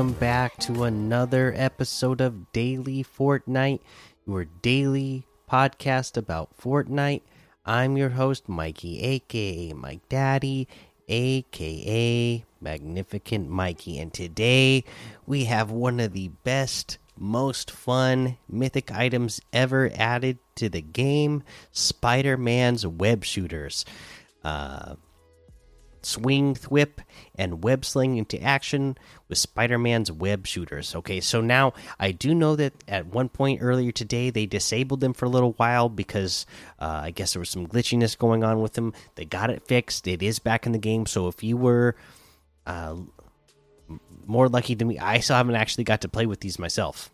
[0.00, 3.80] welcome back to another episode of Daily Fortnite,
[4.26, 7.20] your daily podcast about Fortnite.
[7.66, 10.68] I'm your host, Mikey, aka Mike Daddy,
[11.06, 14.84] aka Magnificent Mikey, and today
[15.26, 21.42] we have one of the best, most fun mythic items ever added to the game
[21.72, 23.84] Spider Man's web shooters.
[24.42, 24.94] Uh,
[26.06, 26.98] swing thwip
[27.34, 28.96] and web sling into action
[29.28, 30.94] with spider-man's web shooters.
[30.94, 35.12] Okay so now i do know that at one point earlier today they disabled them
[35.12, 36.46] for a little while because
[36.78, 38.92] uh, i guess there was some glitchiness going on with them.
[39.14, 40.06] They got it fixed.
[40.06, 41.06] It is back in the game.
[41.06, 41.96] So if you were
[42.66, 42.96] uh,
[44.26, 47.10] more lucky than me i still haven't actually got to play with these myself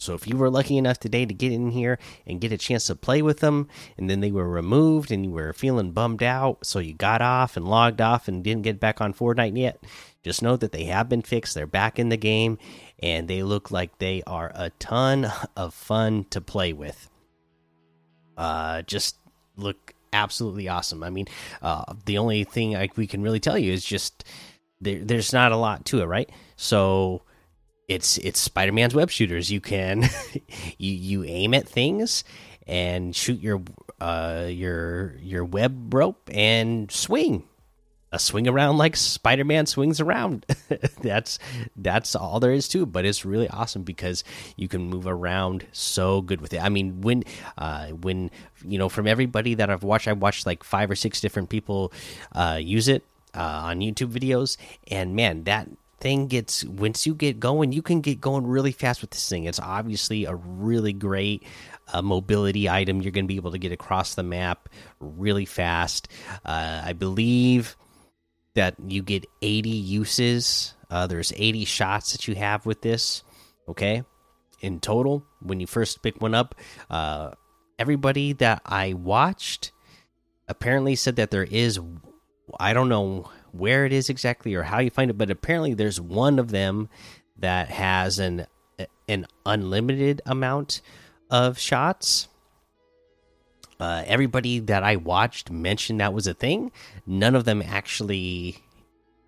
[0.00, 2.86] so if you were lucky enough today to get in here and get a chance
[2.86, 6.64] to play with them, and then they were removed and you were feeling bummed out,
[6.64, 9.84] so you got off and logged off and didn't get back on Fortnite yet,
[10.22, 11.54] just know that they have been fixed.
[11.54, 12.56] They're back in the game,
[12.98, 17.10] and they look like they are a ton of fun to play with.
[18.38, 19.16] Uh, just
[19.56, 21.02] look absolutely awesome.
[21.02, 21.26] I mean,
[21.60, 24.24] uh, the only thing I, we can really tell you is just
[24.80, 26.30] there, there's not a lot to it, right?
[26.56, 27.20] So
[27.90, 29.50] it's it's Spider-Man's web shooters.
[29.50, 30.02] You can
[30.78, 32.22] you you aim at things
[32.66, 33.62] and shoot your
[34.00, 37.44] uh your your web rope and swing.
[38.12, 40.46] A swing around like Spider-Man swings around.
[41.00, 41.38] that's
[41.76, 44.24] that's all there is to it, but it's really awesome because
[44.56, 46.62] you can move around so good with it.
[46.62, 47.24] I mean, when
[47.58, 48.30] uh when
[48.64, 51.92] you know from everybody that I've watched, I watched like five or six different people
[52.32, 53.02] uh use it
[53.34, 54.56] uh, on YouTube videos,
[54.88, 55.68] and man, that
[56.00, 59.44] thing gets once you get going, you can get going really fast with this thing.
[59.44, 61.44] It's obviously a really great
[61.92, 63.02] uh, mobility item.
[63.02, 66.08] You're going to be able to get across the map really fast.
[66.44, 67.76] Uh, I believe
[68.54, 70.74] that you get 80 uses.
[70.90, 73.22] Uh, there's 80 shots that you have with this.
[73.68, 74.02] Okay,
[74.60, 76.56] in total, when you first pick one up,
[76.88, 77.30] uh,
[77.78, 79.72] everybody that I watched
[80.48, 81.78] apparently said that there is.
[82.58, 86.00] I don't know where it is exactly or how you find it, but apparently there's
[86.00, 86.88] one of them
[87.38, 88.46] that has an
[89.08, 90.80] an unlimited amount
[91.30, 92.28] of shots.
[93.78, 96.70] Uh, everybody that I watched mentioned that was a thing.
[97.06, 98.58] None of them actually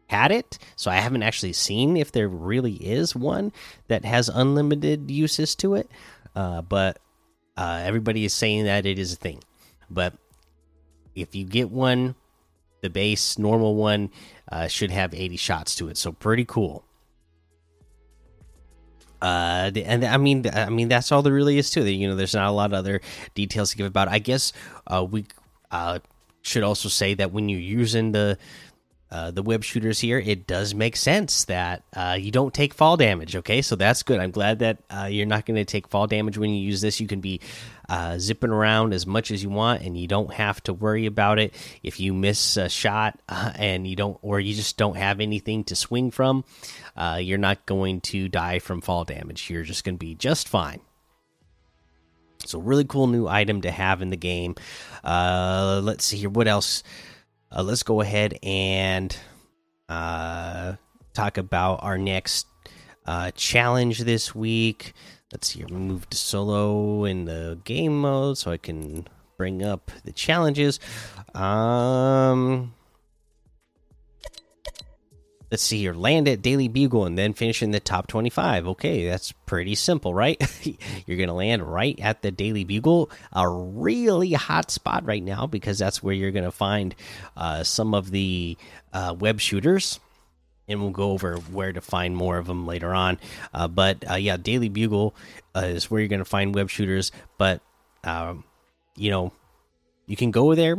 [0.09, 3.51] had it, so I haven't actually seen if there really is one
[3.89, 5.91] that has unlimited uses to it.
[6.37, 6.99] Uh, but
[7.57, 9.43] uh, everybody is saying that it is a thing.
[9.91, 10.15] But
[11.15, 12.15] if you get one
[12.83, 14.11] the base normal one
[14.51, 16.85] uh, should have 80 shots to it, so pretty cool.
[19.23, 21.91] Uh, and I mean, I mean that's all there really is to it.
[21.91, 23.01] You know, there's not a lot of other
[23.35, 24.09] details to give about.
[24.09, 24.53] I guess
[24.89, 25.27] uh, we
[25.71, 26.01] uh,
[26.43, 28.37] should also say that when you're using the
[29.13, 32.97] uh, the web shooters here, it does make sense that uh, you don't take fall
[32.97, 33.37] damage.
[33.37, 34.19] Okay, so that's good.
[34.19, 36.99] I'm glad that uh, you're not going to take fall damage when you use this.
[36.99, 37.43] You can be
[37.91, 41.39] uh, zipping around as much as you want, and you don't have to worry about
[41.39, 41.53] it.
[41.83, 45.77] If you miss a shot and you don't, or you just don't have anything to
[45.77, 46.47] swing from,
[46.97, 49.51] uh, you're not going to die from fall damage.
[49.51, 50.81] You're just going to be just fine.
[52.47, 54.55] So, really cool new item to have in the game.
[55.05, 56.31] let's see here.
[56.31, 56.83] What else?
[57.55, 59.17] Uh, let's go ahead and
[59.89, 60.75] uh,
[61.13, 62.47] talk about our next
[63.07, 64.95] uh, challenge this week.
[65.33, 69.91] Let's see, I'm move to solo in the game mode so I can bring up
[70.05, 70.79] the challenges.
[71.35, 72.75] Um,
[75.53, 75.93] let's see here.
[75.93, 80.15] Land at daily bugle and then finish in the top 25 okay that's pretty simple
[80.15, 80.41] right?
[81.07, 85.79] You're gonna land right at the daily bugle a really hot spot right now because
[85.79, 86.95] that's where you're gonna find
[87.37, 88.57] uh, some of the
[88.95, 90.01] uh, web shooters.
[90.69, 93.19] And we'll go over where to find more of them later on.
[93.53, 95.15] Uh, but uh, yeah daily bugle
[95.55, 97.13] uh, is where you're gonna find web shooters.
[97.37, 97.61] But
[98.05, 98.45] um,
[98.97, 99.33] you know
[100.07, 100.77] you can go there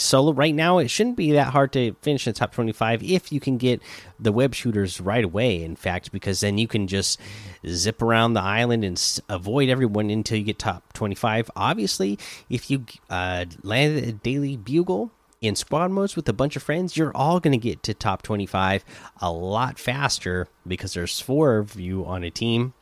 [0.00, 0.32] solo.
[0.32, 3.40] Right now it shouldn't be that hard to finish in the top 25 if you
[3.40, 3.80] can get
[4.18, 7.18] the web shooters right away in fact because then you can just
[7.66, 12.18] zip around the island and avoid everyone until you get top 25 obviously
[12.48, 15.10] if you uh, land a daily bugle
[15.40, 18.22] in squad modes with a bunch of friends you're all going to get to top
[18.22, 18.84] 25
[19.20, 22.74] a lot faster because there's four of you on a team.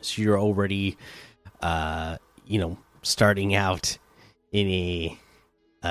[0.00, 0.96] So you're already
[1.62, 3.98] uh you know starting out
[4.52, 5.18] in a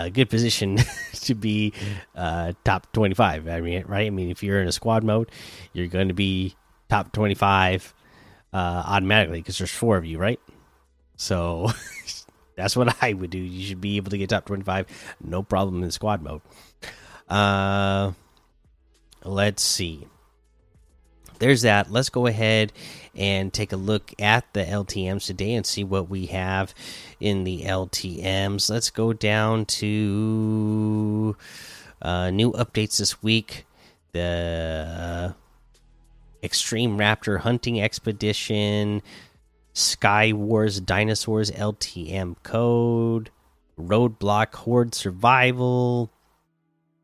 [0.03, 0.77] a good position
[1.13, 1.73] to be
[2.15, 3.47] uh, top 25.
[3.47, 4.07] I mean, right?
[4.07, 5.31] I mean, if you're in a squad mode,
[5.73, 6.55] you're going to be
[6.89, 7.93] top 25
[8.53, 10.39] uh, automatically because there's four of you, right?
[11.17, 11.69] So
[12.55, 13.39] that's what I would do.
[13.39, 14.87] You should be able to get top 25,
[15.23, 16.41] no problem in squad mode.
[17.29, 18.11] Uh,
[19.23, 20.07] let's see.
[21.39, 21.91] There's that.
[21.91, 22.73] Let's go ahead
[23.15, 26.73] and take a look at the LTMs today and see what we have
[27.19, 28.69] in the LTMs.
[28.69, 31.35] Let's go down to
[32.01, 33.65] uh, new updates this week.
[34.11, 35.35] The
[36.43, 39.01] Extreme Raptor Hunting Expedition,
[39.73, 43.29] Sky Wars Dinosaurs LTM Code,
[43.77, 46.11] Roadblock Horde Survival,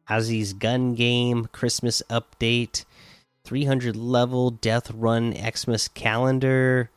[0.10, 2.86] Ozzy's Gun Game Christmas Update
[3.46, 6.90] 300 level Death Run Xmas calendar,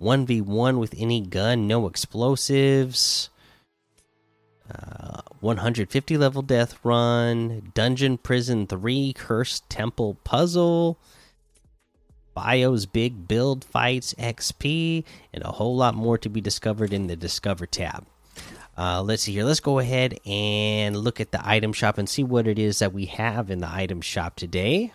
[0.00, 3.30] 1v1 with any gun, no explosives.
[4.70, 10.96] Uh, 150 level death run, Dungeon Prison 3 Cursed Temple puzzle,
[12.34, 17.16] Bio's Big Build Fights XP, and a whole lot more to be discovered in the
[17.16, 18.06] Discover tab.
[18.78, 19.44] Uh, let's see here.
[19.44, 22.92] Let's go ahead and look at the item shop and see what it is that
[22.92, 24.92] we have in the item shop today.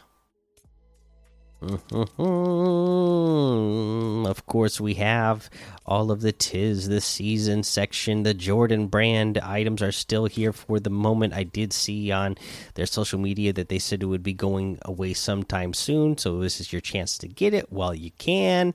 [4.27, 5.49] of course, we have
[5.85, 8.23] all of the Tis the Season section.
[8.23, 11.33] The Jordan brand items are still here for the moment.
[11.33, 12.37] I did see on
[12.75, 16.17] their social media that they said it would be going away sometime soon.
[16.17, 18.73] So, this is your chance to get it while you can.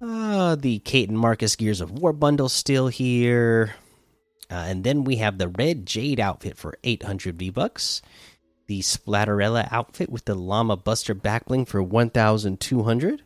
[0.00, 3.76] Uh, the Kait and Marcus Gears of War bundle still here.
[4.50, 8.02] Uh, and then we have the Red Jade outfit for 800 V bucks
[8.72, 13.22] the Splatterella outfit with the Llama Buster backbling for 1,200.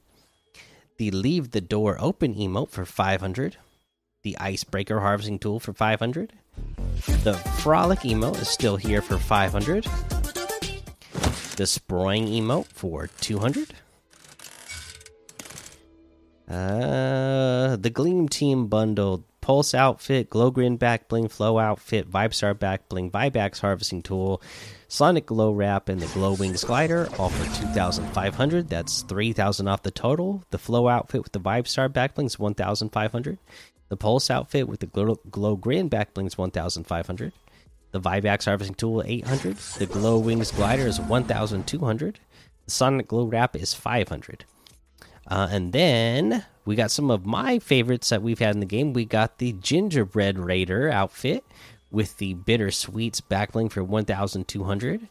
[0.96, 3.56] The Leave the Door Open emote for 500.
[4.25, 6.32] The Icebreaker Harvesting Tool for 500.
[7.22, 9.84] The Frolic emote is still here for 500.
[9.84, 9.88] The
[11.62, 13.72] Sproing emote for 200.
[16.49, 22.88] Uh, the Gleam Team bundle Pulse outfit, Glow Grin back bling, Flow outfit, Vibestar back
[22.88, 24.42] bling, Vibax harvesting tool,
[24.88, 28.68] Sonic Glow Wrap, and the Glow Wings glider, all for 2,500.
[28.68, 30.44] That's 3,000 off the total.
[30.50, 33.38] The Flow outfit with the Vibestar back bling is 1,500.
[33.88, 37.32] The Pulse outfit with the Glow, Glow Grin back bling is 1,500.
[37.92, 39.56] The Vibax harvesting tool 800.
[39.56, 42.20] The Glow Wings glider is 1,200.
[42.64, 44.44] The Sonic Glow Wrap is 500.
[45.28, 48.92] Uh, and then we got some of my favorites that we've had in the game.
[48.92, 51.44] We got the Gingerbread Raider outfit
[51.90, 55.08] with the Bittersweets backbling for 1,200,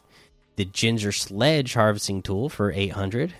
[0.56, 3.34] the Ginger Sledge harvesting tool for 800,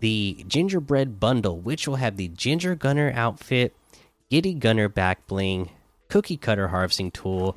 [0.00, 3.74] the Gingerbread Bundle, which will have the Ginger Gunner outfit,
[4.30, 5.70] Giddy Gunner backbling,
[6.08, 7.56] Cookie Cutter harvesting tool,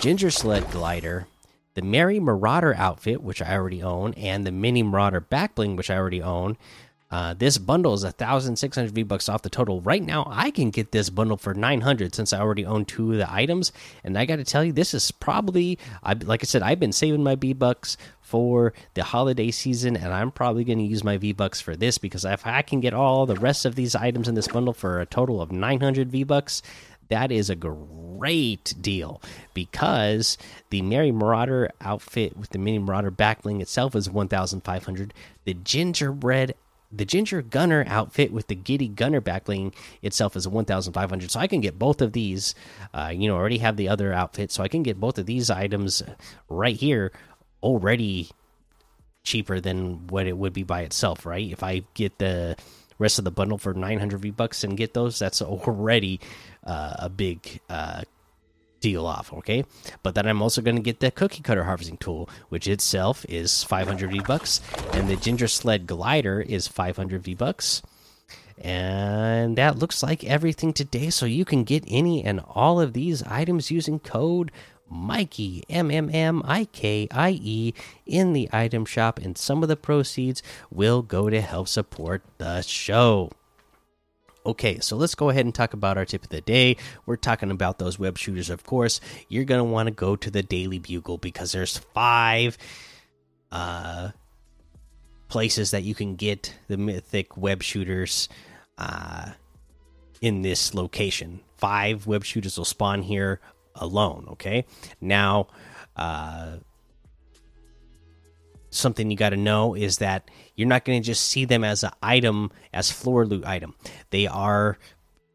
[0.00, 1.26] Ginger Sled glider,
[1.74, 5.96] the Merry Marauder outfit, which I already own, and the Mini Marauder backbling, which I
[5.96, 6.56] already own.
[7.14, 9.80] Uh, this bundle is a thousand six hundred V bucks off the total.
[9.80, 13.12] Right now, I can get this bundle for nine hundred since I already own two
[13.12, 13.70] of the items.
[14.02, 16.90] And I got to tell you, this is probably, I, like I said, I've been
[16.90, 21.16] saving my V bucks for the holiday season, and I'm probably going to use my
[21.16, 24.26] V bucks for this because if I can get all the rest of these items
[24.26, 26.62] in this bundle for a total of nine hundred V bucks,
[27.10, 29.22] that is a great deal
[29.52, 30.36] because
[30.70, 35.14] the Merry Marauder outfit with the Mini Marauder backbling itself is 1,500.
[35.44, 36.54] The Gingerbread
[36.96, 41.30] the Ginger Gunner outfit with the Giddy Gunner backbling itself is a 1,500.
[41.30, 42.54] So I can get both of these.
[42.92, 45.50] Uh, you know, already have the other outfit, so I can get both of these
[45.50, 46.02] items
[46.48, 47.12] right here
[47.62, 48.30] already
[49.22, 51.50] cheaper than what it would be by itself, right?
[51.50, 52.56] If I get the
[52.98, 56.20] rest of the bundle for 900 V bucks and get those, that's already
[56.64, 58.02] uh, a big uh,
[58.84, 59.64] deal off, okay?
[60.02, 63.64] But then I'm also going to get the cookie cutter harvesting tool, which itself is
[63.64, 64.60] 500 V bucks,
[64.92, 67.80] and the ginger sled glider is 500 V bucks.
[68.58, 71.08] And that looks like everything today.
[71.08, 74.52] So you can get any and all of these items using code
[74.90, 77.72] Mikey M M M I K I E
[78.04, 82.60] in the item shop, and some of the proceeds will go to help support the
[82.60, 83.30] show.
[84.46, 86.76] Okay, so let's go ahead and talk about our tip of the day.
[87.06, 89.00] We're talking about those web shooters, of course.
[89.28, 92.58] You're going to want to go to the Daily Bugle because there's five
[93.50, 94.10] uh,
[95.28, 98.28] places that you can get the mythic web shooters
[98.76, 99.30] uh,
[100.20, 101.40] in this location.
[101.56, 103.40] Five web shooters will spawn here
[103.74, 104.66] alone, okay?
[105.00, 105.48] Now,
[105.96, 106.56] uh,
[108.74, 111.82] something you got to know is that you're not going to just see them as
[111.82, 113.74] an item as floor loot item.
[114.10, 114.78] They are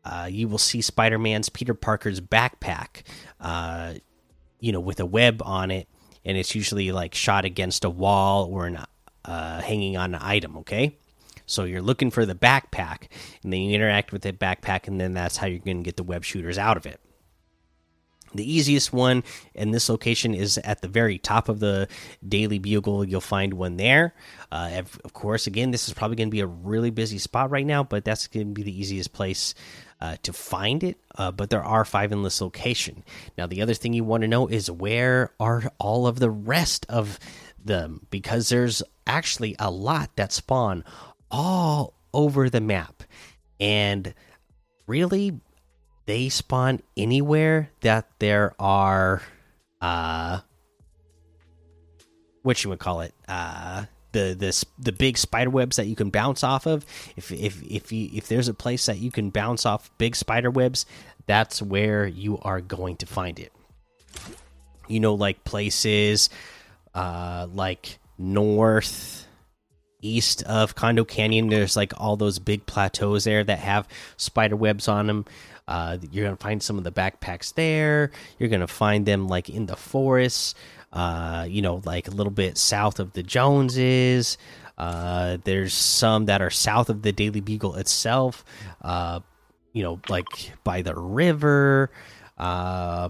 [0.05, 3.03] uh, you will see spider-man's peter parker's backpack
[3.41, 3.93] uh,
[4.60, 5.88] you know with a web on it
[6.25, 8.79] and it's usually like shot against a wall or an,
[9.25, 10.98] uh, hanging on an item okay?
[11.46, 13.08] So you're looking for the backpack
[13.43, 15.98] and then you interact with the backpack and then that's how you're going to get
[15.98, 17.00] the web shooters out of it
[18.34, 21.88] The easiest one in this location is at the very top of the
[22.28, 23.04] Daily Bugle.
[23.04, 24.14] You'll find one there.
[24.52, 27.66] Uh, of course, again, this is probably going to be a really busy spot right
[27.66, 29.56] now, but that's going to be the easiest place
[30.02, 30.98] uh, to find it.
[31.16, 33.04] Uh, but there are five in this location.
[33.38, 36.86] Now, the other thing you want to know is where are all of the rest
[36.90, 37.20] of
[37.64, 38.06] them?
[38.10, 40.84] Because there's actually a lot that spawn
[41.32, 43.04] all over the map.
[43.60, 44.14] And
[44.88, 45.40] really,
[46.10, 49.22] they spawn anywhere that there are
[49.80, 50.39] uh
[52.42, 56.10] what you would call it uh the this the big spider webs that you can
[56.10, 56.84] bounce off of.
[57.16, 60.50] If if if you if there's a place that you can bounce off big spider
[60.50, 60.88] webs
[61.28, 63.54] that's where you are going to find it.
[64.88, 66.32] You know like places
[66.96, 69.28] uh like north
[70.01, 73.88] east of Condo Canyon there's like all those big plateaus there that have
[74.18, 75.25] spider webs on them
[75.70, 79.68] uh, you're gonna find some of the backpacks there you're gonna find them like in
[79.68, 80.54] the forests
[80.92, 84.38] uh, you know, like a little bit south of the Joneses.
[84.78, 88.44] Uh, there's some that are south of the Daily Bugle itself.
[88.82, 89.20] Uh,
[89.74, 91.92] you know, like by the river.
[92.38, 93.10] Uh,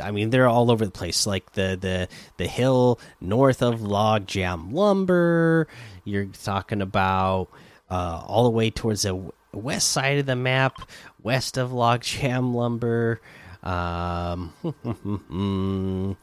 [0.00, 1.26] I mean, they're all over the place.
[1.26, 2.08] Like the the
[2.38, 5.68] the hill north of Log Jam Lumber.
[6.04, 7.48] You're talking about
[7.90, 10.90] uh, all the way towards the west side of the map,
[11.22, 13.20] west of Logjam Lumber.
[13.62, 14.52] Um,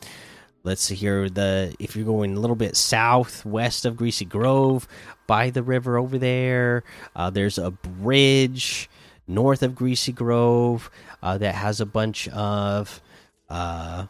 [0.63, 1.29] let's see here.
[1.29, 4.87] The if you're going a little bit southwest of Greasy Grove,
[5.27, 6.83] by the river over there,
[7.15, 8.89] uh, there's a bridge
[9.27, 10.89] north of Greasy Grove
[11.23, 13.01] uh, that has a bunch of
[13.49, 14.07] uh,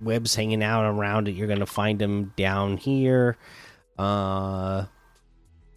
[0.00, 1.32] webs hanging out around it.
[1.32, 3.36] You're gonna find them down here.
[3.98, 4.86] Uh,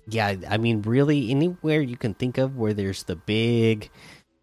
[0.10, 3.90] yeah, I mean, really, anywhere you can think of where there's the big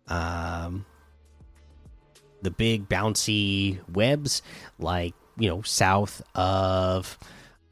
[0.09, 0.85] um,
[2.43, 4.43] the big bouncy webs,
[4.79, 7.19] like you know, south of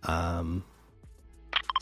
[0.05, 0.65] um,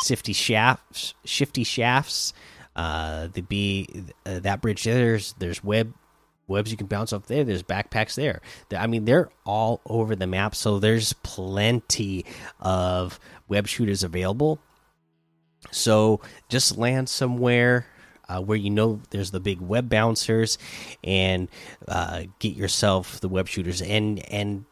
[0.05, 2.33] shifty shafts, shifty shafts.
[2.75, 3.89] Uh, the be
[4.27, 5.93] uh, that bridge there's there's web
[6.49, 7.45] webs you can bounce off there.
[7.45, 8.41] There's backpacks there.
[8.77, 12.25] I mean, they're all over the map, so there's plenty
[12.59, 14.61] of web shooters available.
[15.71, 17.87] So just land somewhere
[18.31, 20.57] uh, where you know there's the big web bouncers,
[21.03, 21.49] and
[21.89, 24.65] uh, get yourself the web shooters and and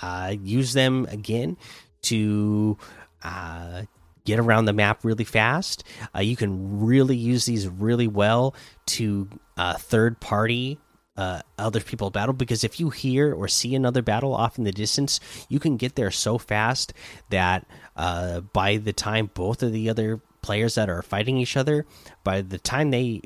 [0.00, 1.56] uh, use them again
[2.02, 2.78] to
[3.22, 3.82] uh,
[4.24, 5.84] get around the map really fast.
[6.14, 8.54] Uh, you can really use these really well
[8.86, 10.78] to uh, third party
[11.16, 14.72] uh, other people battle because if you hear or see another battle off in the
[14.72, 16.92] distance, you can get there so fast
[17.30, 17.66] that
[17.96, 21.86] uh, by the time both of the other players that are fighting each other,
[22.24, 23.22] by the time they,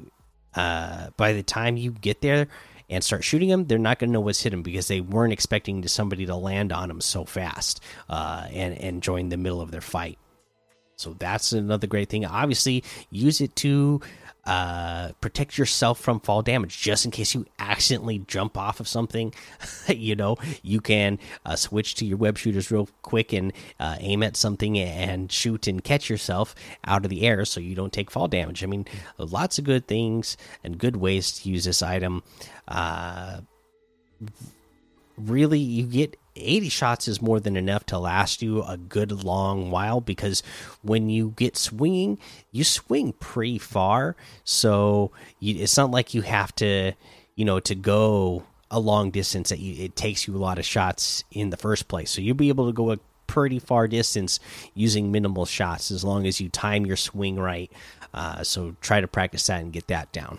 [0.54, 2.48] uh, by the time you get there
[2.90, 5.32] and start shooting them, they're not going to know what's hit them because they weren't
[5.32, 9.60] expecting to somebody to land on them so fast uh, and and join the middle
[9.60, 10.18] of their fight.
[10.96, 12.26] So that's another great thing.
[12.26, 14.00] Obviously, use it to
[14.44, 19.32] uh, protect yourself from fall damage just in case you accidentally jump off of something.
[19.88, 24.22] You know you can uh, switch to your web shooters real quick and uh, aim
[24.22, 26.54] at something and shoot and catch yourself
[26.84, 28.62] out of the air so you don't take fall damage.
[28.62, 32.22] I mean lots of good things and good ways to use this item.
[32.66, 33.40] Uh,
[35.16, 39.70] really you get 80 shots is more than enough to last you a good long
[39.70, 40.42] while because
[40.82, 42.18] when you get swinging,
[42.52, 44.16] you swing pretty far.
[44.44, 46.92] So you, it's not like you have to,
[47.34, 50.64] you know, to go a long distance that you, it takes you a lot of
[50.64, 52.10] shots in the first place.
[52.10, 54.40] So you'll be able to go a pretty far distance
[54.74, 57.70] using minimal shots as long as you time your swing right.
[58.12, 60.38] Uh, so try to practice that and get that down.